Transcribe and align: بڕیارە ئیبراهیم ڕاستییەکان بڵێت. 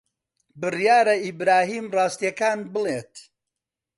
بڕیارە 0.61 1.15
ئیبراهیم 1.23 1.85
ڕاستییەکان 1.95 2.59
بڵێت. 2.73 3.13